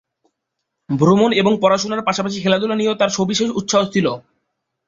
[0.89, 4.07] ভ্রমণ এবং পড়াশোনার পাশাপাশি খেলাধূলা নিয়েও তার সবিশেষ উৎসাহ ছিল।